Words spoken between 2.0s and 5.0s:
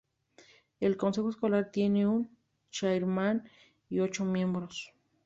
un "chairman" y ocho miembros.